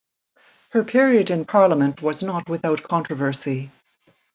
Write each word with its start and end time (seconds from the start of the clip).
Her 0.71 0.83
period 0.83 1.29
in 1.29 1.45
parliament 1.45 2.01
was 2.01 2.23
not 2.23 2.49
without 2.49 2.81
controversy. 2.81 3.69